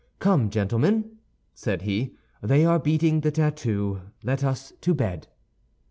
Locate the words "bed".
4.95-5.27